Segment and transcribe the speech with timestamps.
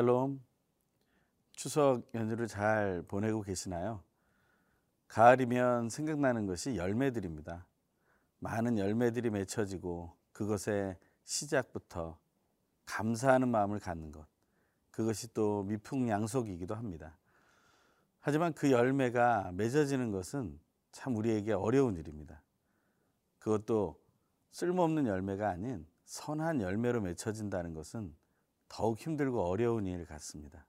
[0.00, 0.42] 샬롬.
[1.52, 4.02] 추석 연휴를 잘 보내고 계시나요?
[5.08, 7.66] 가을이면 생각나는 것이 열매들입니다.
[8.38, 12.18] 많은 열매들이 맺혀지고 그것의 시작부터
[12.86, 14.26] 감사하는 마음을 갖는 것.
[14.90, 17.18] 그것이 또 미풍양속이기도 합니다.
[18.20, 20.58] 하지만 그 열매가 맺어지는 것은
[20.92, 22.42] 참 우리에게 어려운 일입니다.
[23.38, 24.00] 그것도
[24.52, 28.18] 쓸모없는 열매가 아닌 선한 열매로 맺혀진다는 것은
[28.70, 30.64] 더욱 힘들고 어려운 일 같습니다.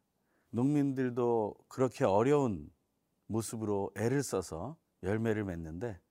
[0.49, 2.69] 농민들도 그렇게 어려운
[3.27, 6.01] 모습으로 애를 써서 열매를 맺는데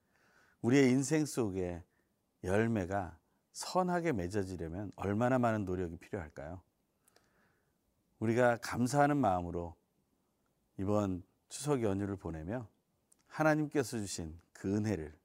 [0.62, 1.84] 우리의 인생 속에
[2.45, 3.19] 열매가
[3.53, 6.62] 선하게 맺어지려면 얼마나 많은 노력이 필요할까요?
[8.20, 9.75] 우리가 감사하는 마음으로
[10.79, 12.69] 이번 추석 연휴를 보내며
[13.27, 15.19] 하나님께서 주신 그 은혜를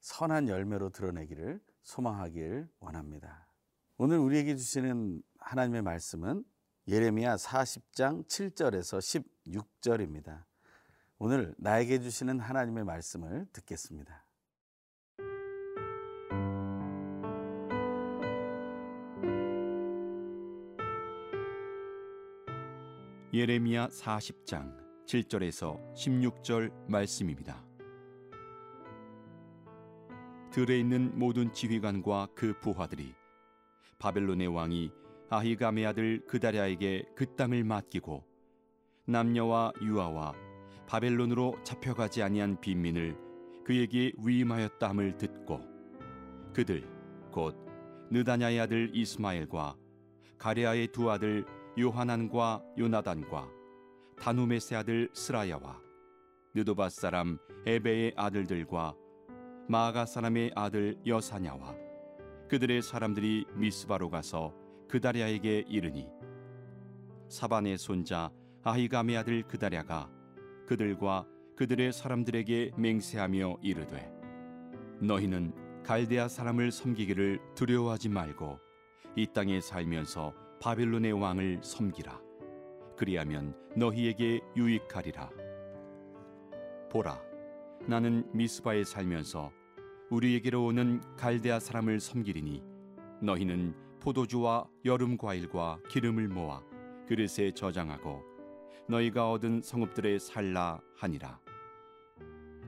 [0.00, 3.46] 선한 열매로 드러내기를 소망하길 원합니다.
[3.96, 6.42] 오늘 우리에게 주시는 하나님의 말씀은
[6.88, 10.42] 예레미야 40장 7절에서 16절입니다.
[11.18, 14.26] 오늘 나에게 주시는 하나님의 말씀을 듣겠습니다.
[23.34, 24.74] 예레미야 40장
[25.06, 27.62] 7절에서 16절 말씀입니다.
[30.50, 33.14] 들에 있는 모든 지휘관과 그 부하들이
[33.98, 35.03] 바벨론의 왕이
[35.34, 38.24] 아히감의 아들 그다랴에게 그 땅을 맡기고
[39.06, 40.32] 남녀와 유아와
[40.86, 43.16] 바벨론으로 잡혀가지 아니한 빈민을
[43.64, 45.60] 그에게 위임하였다 함을 듣고
[46.52, 46.88] 그들
[47.32, 47.56] 곧
[48.10, 49.76] 느다냐의 아들 이스마엘과
[50.38, 51.44] 가레아의 두 아들
[51.76, 53.48] 요하난과 요나단과
[54.20, 55.80] 다누메세 아들 스라야와
[56.54, 58.94] 느도바 사람 에베의 아들들과
[59.68, 61.74] 마아가 사람의 아들 여사냐와
[62.48, 64.63] 그들의 사람들이 미스바로 가서
[64.94, 66.08] 그다랴에게 이르니
[67.28, 68.30] 사반의 손자
[68.62, 70.08] 아히감의 아들 그다랴가
[70.68, 74.08] 그들과 그들의 사람들에게 맹세하며 이르되
[75.00, 78.60] 너희는 갈대아 사람을 섬기기를 두려워하지 말고
[79.16, 82.20] 이 땅에 살면서 바벨론의 왕을 섬기라.
[82.96, 85.28] 그리하면 너희에게 유익하리라.
[86.92, 87.20] 보라
[87.88, 89.50] 나는 미스바에 살면서
[90.10, 92.62] 우리에게로 오는 갈대아 사람을 섬기리니
[93.20, 96.62] 너희는 포도주와 여름 과일과 기름을 모아
[97.08, 98.22] 그릇에 저장하고
[98.86, 101.40] 너희가 얻은 성읍들에 살라 하니라.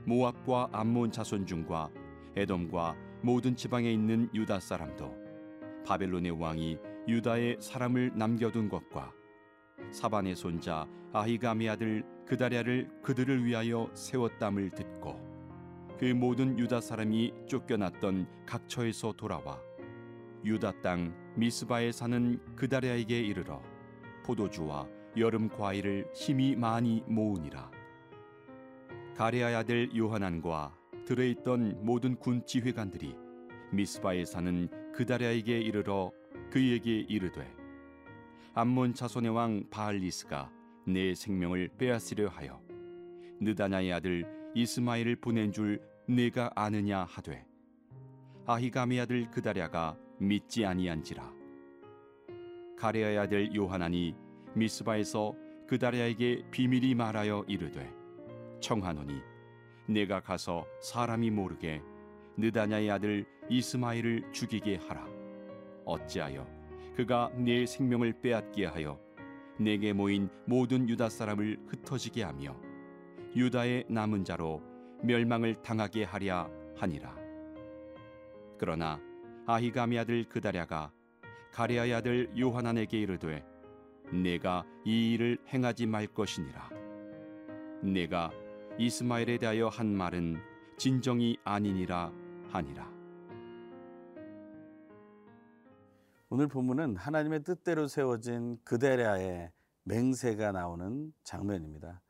[0.07, 1.91] 모압과 암몬 자손 중과
[2.35, 5.13] 에돔과 모든 지방에 있는 유다 사람도
[5.85, 9.13] 바벨론의 왕이 유다에 사람을 남겨둔 것과
[9.91, 15.21] 사반의 손자 아히감의 아들 그다랴를 그들을 위하여 세웠담을 듣고
[15.99, 19.66] 그 모든 유다 사람이 쫓겨났던 각처에서 돌아와
[20.43, 23.61] 유다 땅 미스바에 사는 그다랴에게 이르러
[24.23, 24.87] 포도주와
[25.17, 27.71] 여름 과일을 힘이 많이 모으니라.
[29.15, 33.15] 가레아의 아들 요하난과 들에 있던 모든 군 지휘관들이
[33.71, 36.11] 미스바에 사는 그다랴에게 이르러
[36.51, 37.51] 그에게 이르되
[38.53, 40.51] 암몬 자손의 왕 바알리스가
[40.85, 42.61] 내 생명을 빼앗으려 하여
[43.39, 47.45] 느다냐의 아들 이스마엘을 보낸 줄 내가 아느냐 하되
[48.45, 51.33] 아히감의 아들 그다랴가 믿지 아니한지라.
[52.77, 54.15] 가레아의 요하나니
[54.53, 55.35] 미스바에서
[55.67, 57.91] 그다랴에게 비밀이 말하여 이르되
[58.59, 59.21] 청하노니
[59.87, 61.81] 내가 가서 사람이 모르게
[62.37, 65.07] 느다냐의 아들 이스마엘을 죽이게 하라.
[65.85, 66.47] 어찌하여
[66.95, 68.99] 그가 내 생명을 빼앗게 하여
[69.59, 72.55] 내게 모인 모든 유다 사람을 흩어지게 하며
[73.35, 74.61] 유다의 남은 자로
[75.03, 77.15] 멸망을 당하게 하랴 하니라.
[78.57, 78.99] 그러나
[79.49, 80.91] 아히감의 아들 그다랴가
[81.53, 83.45] 가레아의 아들 요하난에게 이르되
[84.11, 86.69] 내가 이 일을 행하지 말 것이니라
[87.81, 88.29] 내가
[88.77, 90.37] 이스마엘에 대하여 한 말은
[90.77, 92.11] 진정이 아니니라
[92.49, 92.91] 하니라
[96.29, 99.49] 오늘 본문은 하나님의 뜻대로 세워진 그데랴의
[99.83, 102.01] 맹세가 나오는 장면입니다.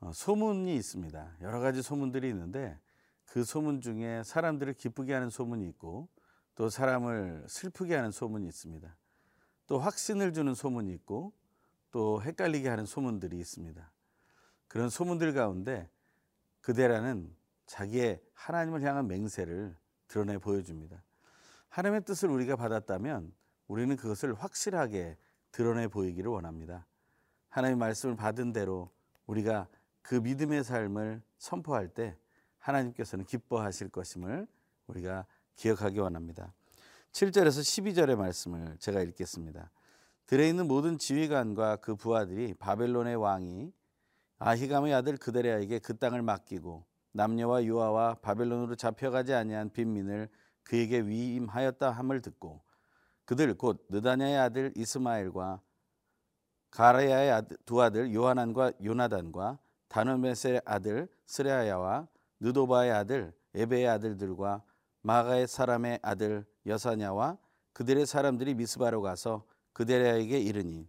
[0.00, 1.36] 어, 소문이 있습니다.
[1.40, 2.78] 여러 가지 소문들이 있는데
[3.24, 6.10] 그 소문 중에 사람들을 기쁘게 하는 소문이 있고
[6.58, 8.92] 또 사람을 슬프게 하는 소문이 있습니다.
[9.68, 11.32] 또 확신을 주는 소문이 있고
[11.92, 13.88] 또 헷갈리게 하는 소문들이 있습니다.
[14.66, 15.88] 그런 소문들 가운데
[16.60, 17.32] 그대라는
[17.66, 19.76] 자기의 하나님을 향한 맹세를
[20.08, 21.00] 드러내 보여줍니다.
[21.68, 23.32] 하나님의 뜻을 우리가 받았다면
[23.68, 25.16] 우리는 그것을 확실하게
[25.52, 26.86] 드러내 보이기를 원합니다.
[27.50, 28.90] 하나님의 말씀을 받은 대로
[29.26, 29.68] 우리가
[30.02, 32.16] 그 믿음의 삶을 선포할 때
[32.58, 34.48] 하나님께서는 기뻐하실 것임을
[34.88, 35.24] 우리가
[35.58, 36.54] 기억하기 원합니다.
[37.12, 39.70] 7절에서 12절의 말씀을 제가 읽겠습니다.
[40.26, 43.72] 들에 있는 모든 지휘관과 그 부하들이 바벨론의 왕이
[44.38, 50.28] 아히감의 아들 그데레아에게 그 땅을 맡기고 남녀와 유아와 바벨론으로 잡혀가지 아니한 빈민을
[50.62, 52.62] 그에게 위임하였다 함을 듣고
[53.24, 55.60] 그들 곧 느다냐의 아들 이스마엘과
[56.70, 59.58] 가라야의 아들, 두 아들 요하난과 요나단과
[59.88, 62.06] 다누메스의 아들 스레아야와
[62.40, 64.62] 느도바의 아들 에베의 아들들과
[65.08, 67.38] 마가의 사람의 아들 여사냐와
[67.72, 70.86] 그들의 사람들이 미스바로 가서 그데랴에게 이르니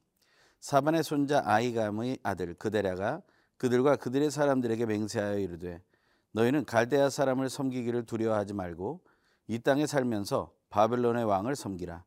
[0.59, 3.21] 사반의 손자 아이감의 아들 그데랴가
[3.55, 5.81] 그들과 그들의 사람들에게 맹세하여 이르되
[6.33, 8.99] 너희는 갈대아 사람을 섬기기를 두려워하지 말고
[9.47, 12.03] 이 땅에 살면서 바벨론의 왕을 섬기라.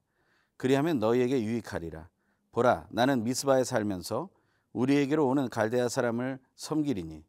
[0.58, 2.11] 그리하면 너희에게 유익하리라.
[2.53, 4.29] 보라 나는 미스바에 살면서
[4.75, 7.25] 우리에게로 오는 갈대아 사람을 섬기리니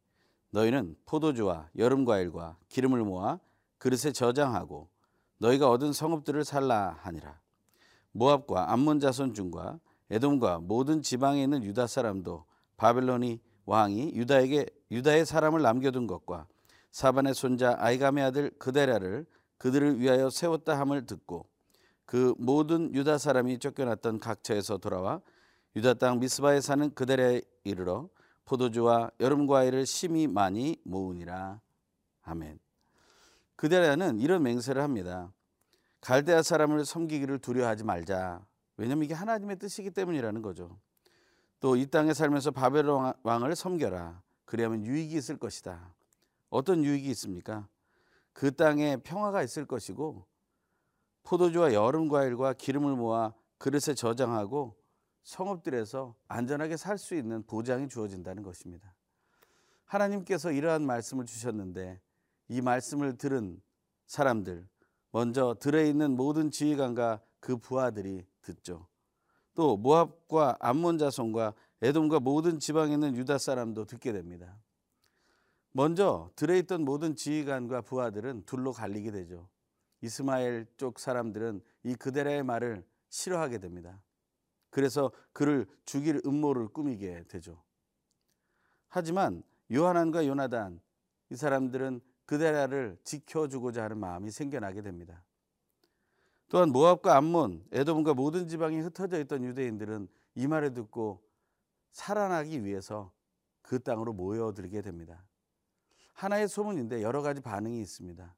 [0.50, 3.40] 너희는 포도주와 여름 과일과 기름을 모아
[3.84, 4.88] 그릇에 저장하고
[5.40, 7.42] 너희가 얻은 성읍들을 살라 하니라
[8.14, 12.46] 모압과 암몬 자손 중과 에돔과 모든 지방에 있는 유다 사람도
[12.78, 16.48] 바벨론이 왕이 유다에게 유다의 사람을 남겨둔 것과
[16.92, 19.26] 사반의 손자 아이감의 아들 그데라를
[19.58, 21.50] 그들을 위하여 세웠다 함을 듣고
[22.06, 25.20] 그 모든 유다 사람이 쫓겨났던 각처에서 돌아와
[25.76, 28.08] 유다 땅 미스바에 사는 그들에 이르러
[28.46, 31.60] 포도주와 여름 과일을 심히 많이 모으니라.
[32.22, 32.63] 아멘.
[33.56, 35.32] 그데라는 이런 맹세를 합니다.
[36.02, 38.46] 갈대아 사람을 섬기기를 두려워하지 말자.
[38.78, 40.80] 왜냐하면 이게 하나님의 뜻이기 때문이라는 거죠.
[41.60, 44.22] 또 이 땅에 살면서 바벨론 왕을 섬겨라.
[44.46, 45.94] 그리하면 유익이 있을 것이다.
[46.50, 47.68] 어떤 유익이 있습니까?
[48.34, 50.26] 그 땅에 평화가 있을 것이고
[51.24, 54.76] 포도주와 여름 과일과 기름을 모아 그릇에 저장하고
[55.24, 58.94] 성읍들에서 안전하게 살 수 있는 보장이 주어진다는 것입니다.
[59.86, 62.02] 하나님께서 이러한 말씀을 주셨는데
[62.48, 63.62] 이 말씀을 들은
[64.06, 64.68] 사람들
[65.12, 68.88] 먼저 들에 있는 모든 지휘관과 그 부하들이 듣죠.
[69.54, 74.58] 또 모압과 암몬 자손과 에돔과 모든 지방에 있는 유다 사람도 듣게 됩니다.
[75.72, 79.50] 먼저 들에 있던 모든 지휘관과 부하들은 둘로 갈리게 되죠.
[80.02, 84.02] 이스마엘 쪽 사람들은 이 그데라의 말을 싫어하게 됩니다.
[84.70, 87.62] 그래서 그를 죽일 음모를 꾸미게 되죠.
[88.88, 90.82] 하지만 요하난과 요나단
[91.30, 95.24] 이 사람들은 그데라를 지켜주고자 하는 마음이 생겨나게 됩니다.
[96.50, 101.24] 또한 모압과 암몬, 에돔과 모든 지방에 흩어져 있던 유대인들은 이 말을 듣고
[101.92, 103.12] 살아나기 위해서
[103.62, 105.26] 그 땅으로 모여들게 됩니다.
[106.14, 108.36] 하나의 소문인데 여러 가지 반응이 있습니다.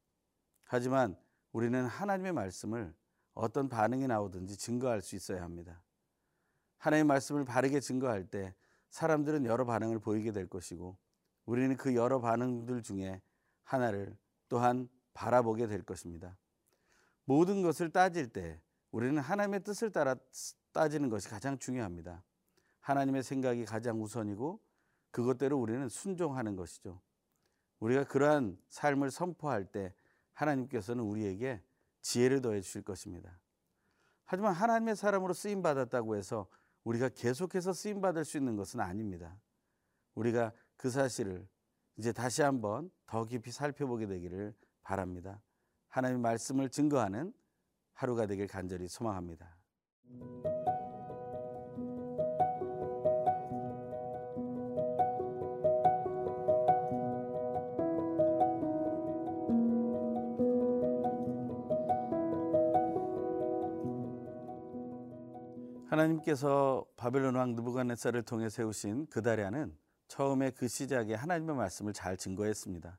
[0.64, 1.16] 하지만
[1.52, 2.94] 우리는 하나님의 말씀을
[3.34, 5.82] 어떤 반응이 나오든지 증거할 수 있어야 합니다.
[6.78, 8.54] 하나님의 말씀을 바르게 증거할 때
[8.90, 10.98] 사람들은 여러 반응을 보이게 될 것이고
[11.46, 13.22] 우리는 그 여러 반응들 중에
[13.66, 14.18] 하나를
[14.48, 16.38] 또한 바라보게 될 것입니다.
[17.26, 20.16] 모든 것을 따질 때 우리는 하나님의 뜻을 따라
[20.72, 22.24] 따지는 것이 가장 중요합니다.
[22.80, 24.62] 하나님의 생각이 가장 우선이고
[25.12, 27.02] 그것대로 우리는 순종하는 것이죠.
[27.80, 29.94] 우리가 그러한 삶을 선포할 때
[30.34, 31.62] 하나님께서는 우리에게
[32.02, 33.40] 지혜를 더해 주실 것입니다.
[34.26, 36.48] 하지만 하나님의 사람으로 쓰임 받았다고 해서
[36.84, 39.38] 우리가 계속해서 쓰임 받을 수 있는 것은 아닙니다.
[40.14, 41.48] 우리가 그 사실을
[41.98, 45.42] 이제 다시 한번 더 깊이 살펴보게 되기를 바랍니다.
[45.90, 47.34] 하나님의 말씀을 증거하는
[47.94, 49.56] 하루가 되길 간절히 소망합니다.
[65.88, 72.98] 하나님께서 바벨론 왕 느부갓네살을 통해 세우신 그다랴는 처음에 그 시작에 하나님의 말씀을 잘 증거했습니다.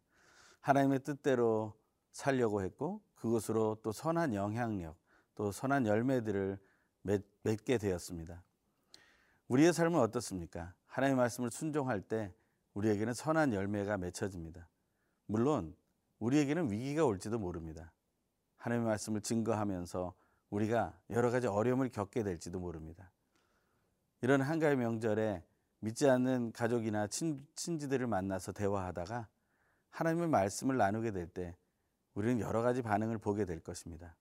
[0.61, 1.75] 하나님의 뜻대로
[2.11, 4.97] 살려고 했고 그것으로 또 선한 영향력,
[5.35, 6.59] 또 선한 열매들을
[7.03, 8.43] 맺, 맺게 되었습니다.
[9.49, 10.75] 우리의 삶은 어떻습니까?
[10.87, 12.35] 하나님의 말씀을 순종할 때
[12.75, 14.69] 우리에게는 선한 열매가 맺혀집니다.
[15.27, 15.77] 물론
[16.19, 17.93] 우리에게는 위기가 올지도 모릅니다.
[18.57, 20.15] 하나님의 말씀을 증거하면서
[20.51, 23.11] 우리가 여러 가지 어려움을 겪게 될지도 모릅니다.
[24.23, 25.45] 이런 한가위 명절에
[25.81, 29.29] 믿지 않는 가족이나 친, 친지들을 만나서 대화하다가
[29.91, 31.57] 하나님의 말씀을 나누게 될 때
[32.15, 34.17] 우리는 여러 가지 반응을 보게 될 것입니다.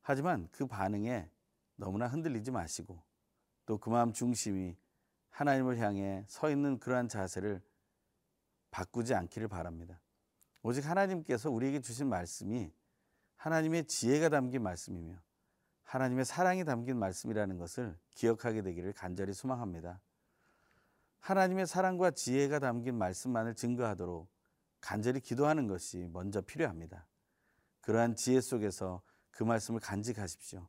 [0.00, 1.30] 하지만 그 반응에
[1.76, 3.02] 너무나 흔들리지 마시고
[3.66, 4.76] 또 그 마음 중심이
[5.30, 7.62] 하나님을 향해 서 있는 그러한 자세를
[8.70, 10.00] 바꾸지 않기를 바랍니다.
[10.62, 12.72] 오직 하나님께서 우리에게 주신 말씀이
[13.36, 15.14] 하나님의 지혜가 담긴 말씀이며
[15.84, 20.00] 하나님의 사랑이 담긴 말씀이라는 것을 기억하게 되기를 간절히 소망합니다.
[21.20, 24.28] 하나님의 사랑과 지혜가 담긴 말씀만을 증거하도록
[24.80, 27.06] 간절히 기도하는 것이 먼저 필요합니다.
[27.82, 30.68] 그러한 지혜 속에서 그 말씀을 간직하십시오.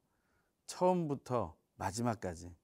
[0.68, 2.56] 처음부터 마지막까지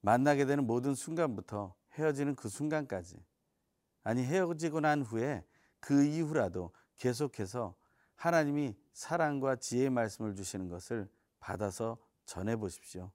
[0.00, 3.16] 만나게 되는 모든 순간부터 헤어지는 그 순간까지
[4.04, 5.44] 아니 헤어지고 난 후에
[5.80, 7.76] 그 이후라도 계속해서
[8.14, 13.12] 하나님이 사랑과 지혜의 말씀을 주시는 것을 받아서 전해 보십시오.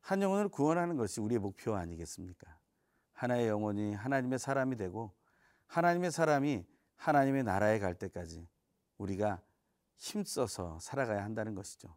[0.00, 2.59] 한 영혼을 구원하는 것이 우리의 목표 아니겠습니까?
[3.20, 5.12] 하나의 영혼이 하나님의 사람이 되고
[5.66, 6.64] 하나님의 사람이
[6.96, 8.48] 하나님의 나라에 갈 때까지
[8.96, 9.42] 우리가
[9.98, 11.94] 힘써서 살아가야 한다는 것이죠.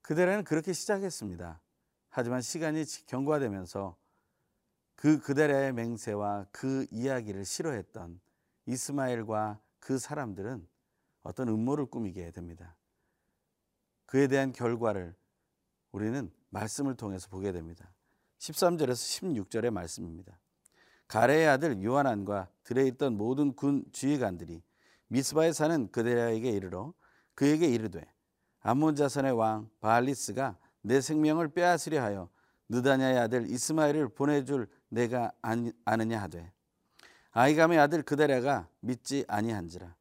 [0.00, 1.60] 그대라는 그렇게 시작했습니다.
[2.08, 3.94] 하지만 시간이 경과되면서
[4.96, 8.20] 그 그대라의 맹세와 그 이야기를 싫어했던
[8.64, 10.66] 이스마엘과 그 사람들은
[11.22, 12.74] 어떤 음모를 꾸미게 됩니다.
[14.06, 15.14] 그에 대한 결과를
[15.92, 17.92] 우리는 말씀을 통해서 보게 됩니다.
[18.40, 20.38] 13절에서 16절의 말씀입니다.
[21.08, 24.62] 가레의 아들 요한안과 들에 있던 모든 군 지휘관들이
[25.08, 26.94] 미스바에 사는 그데라에게 이르러
[27.34, 28.02] 그에게 이르되
[28.60, 32.30] 암몬 자손의 왕 바알리스가 내 생명을 빼앗으려 하여
[32.68, 36.52] 느다냐의 아들 이스마엘을 보내줄 내가 아느냐 하되
[37.32, 39.94] 아이감의 아들 그데라가 믿지 아니한지라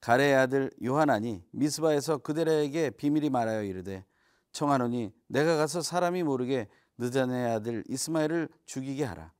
[0.00, 4.04] 가레의 아들 요한안이 미스바에서 그데라에게 비밀이 말하여 이르되
[4.52, 6.68] 청하노니 내가 가서 사람이 모르게
[6.98, 9.32] 느자네의 아들 이스마엘을 죽이게 하라.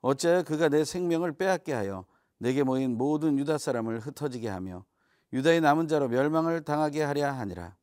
[0.00, 2.04] 어찌하여 그가 내 생명을 빼앗게 하여
[2.38, 4.84] 내게 모인 모든 유다 사람을 흩어지게 하며
[5.32, 7.76] 유다의 남은 자로 멸망을 당하게 하려 하니라.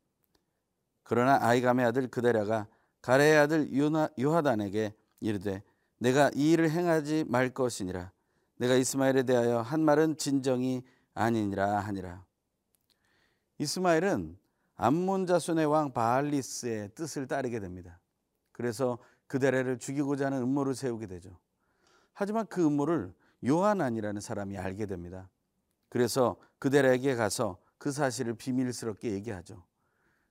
[1.03, 2.67] 그러나 아이감의 아들 그데라가
[3.01, 3.69] 가레의 아들
[4.19, 5.63] 요하단에게 이르되
[5.99, 8.11] 내가 이 일을 행하지 말 것이니라.
[8.57, 12.25] 내가 이스마엘에 대하여 한 말은 진정이 아니니라 하니라.
[13.59, 14.37] 이스마엘은
[14.75, 17.99] 암몬 자손의 왕 바알리스의 뜻을 따르게 됩니다.
[18.55, 18.97] 그래서
[19.27, 21.37] 그데레를 죽이고자 하는 음모를 세우게 되죠.
[22.13, 23.13] 하지만 그 음모를
[23.45, 25.29] 요한안이라는 사람이 알게 됩니다.
[25.89, 29.61] 그래서 그데레에게 가서 그 사실을 비밀스럽게 얘기하죠.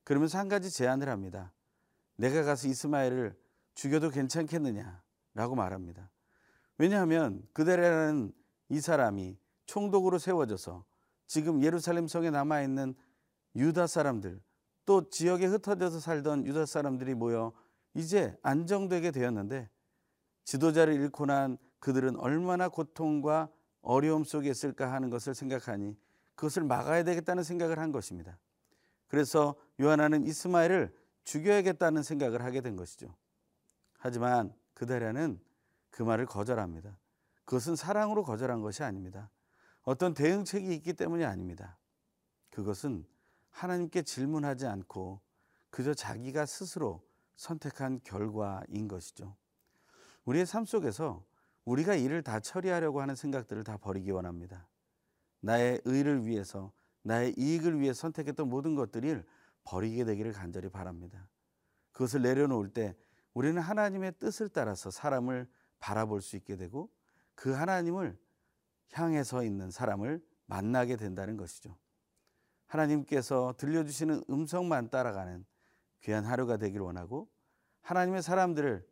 [0.05, 1.53] 그러면서 한 가지 제안을 합니다.
[2.17, 3.37] 내가 가서 이스마엘을
[3.75, 6.09] 죽여도 괜찮겠느냐라고 말합니다.
[6.79, 8.33] 왜냐하면 그데레라는
[8.71, 10.87] 이 사람이 총독으로 세워져서
[11.27, 12.95] 지금 예루살렘 성에 남아 있는
[13.55, 14.41] 유다 사람들
[14.87, 17.53] 또 지역에 흩어져서 살던 유다 사람들이 모여
[17.95, 19.69] 이제 안정되게 되었는데
[20.45, 23.49] 지도자를 잃고 난 그들은 얼마나 고통과
[23.81, 25.97] 어려움 속에 있을까 하는 것을 생각하니
[26.35, 28.39] 그것을 막아야 되겠다는 생각을 한 것입니다.
[29.07, 33.15] 그래서 요하나는 이스마엘을 죽여야겠다는 생각을 하게 된 것이죠.
[33.99, 35.41] 하지만 그다라는
[35.91, 36.99] 그 말을 거절합니다.
[37.45, 39.31] 그것은 사랑으로 거절한 것이 아닙니다.
[39.83, 41.79] 어떤 대응책이 있기 때문이 아닙니다.
[42.51, 43.07] 그것은
[43.51, 45.21] 하나님께 질문하지 않고
[45.71, 47.03] 그저 자기가 스스로
[47.37, 49.37] 선택한 결과인 것이죠.
[50.25, 51.25] 우리의 삶 속에서
[51.65, 54.69] 우리가 일을 다 처리하려고 하는 생각들을 다 버리기 원합니다.
[55.41, 56.73] 나의 의를 위해서,
[57.03, 59.25] 나의 이익을 위해 선택했던 모든 것들을
[59.65, 61.29] 버리게 되기를 간절히 바랍니다.
[61.93, 62.97] 그것을 내려놓을 때
[63.33, 65.49] 우리는 하나님의 뜻을 따라서 사람을
[65.79, 66.91] 바라볼 수 있게 되고
[67.35, 68.19] 그 하나님을
[68.93, 71.77] 향해서 있는 사람을 만나게 된다는 것이죠.
[72.67, 75.45] 하나님께서 들려주시는 음성만 따라가는
[76.05, 77.29] 귀한 하루가 되길 원하고
[77.81, 78.87] 하나님의 사람들을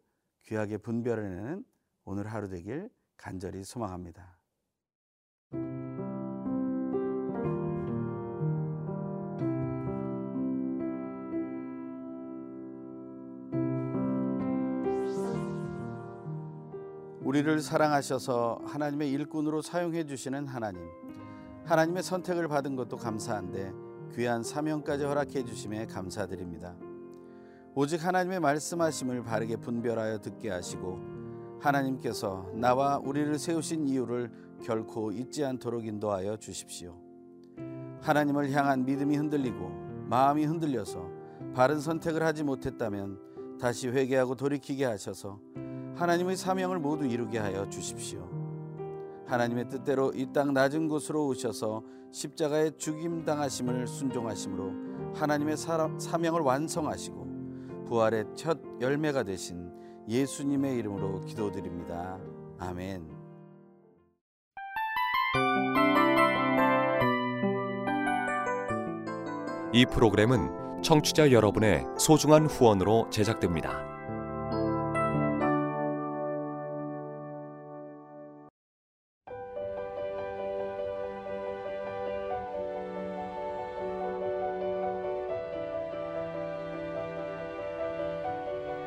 [0.45, 1.65] 귀하게 분별해내는
[2.05, 2.89] 오늘 하루 되길
[3.19, 4.39] 간절히 소망합니다.
[17.21, 20.83] 우리를 사랑하셔서 하나님의 일꾼으로 사용해 주시는 하나님.
[21.65, 23.73] 하나님의 선택을 받은 것도 감사한데
[24.15, 26.75] 귀한 사명까지 허락해 주심에 감사드립니다.
[27.75, 31.01] 오직 하나님의 말씀하심을 바르게 분별하여 듣게 하시고
[31.61, 34.31] 하나님께서 나와 우리를 세우신 이유를
[34.63, 36.99] 결코 잊지 않도록 인도하여 주십시오.
[38.03, 39.71] 하나님을 향한 믿음이 흔들리고
[40.07, 41.09] 마음이 흔들려서
[41.55, 45.41] 바른 선택을 하지 못했다면 다시 회개하고 돌이키게 하셔서
[45.95, 48.29] 하나님의 사명을 모두 이루게 하여 주십시오.
[49.27, 57.32] 하나님의 뜻대로 이 땅 낮은 곳으로 오셔서 십자가에 죽임 당하심을 순종하심으로 하나님의 사명을 완성하시고
[57.93, 59.71] 부활의 첫 열매가 되신
[60.09, 62.19] 예수님의 이름으로 기도드립니다.
[62.59, 63.07] 아멘.
[69.75, 74.02] 이 프로그램은 청취자 여러분의 소중한 후원으로 제작됩니다.